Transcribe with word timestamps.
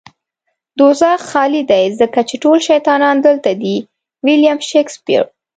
دوزخ 0.79 1.19
خالی 1.31 1.61
دی 1.71 1.85
ځکه 1.99 2.19
چې 2.29 2.35
ټول 2.43 2.57
شيطانان 2.69 3.15
دلته 3.27 3.51
دي. 3.61 3.75
ويلييم 4.25 4.59
شکسپير 4.69 5.23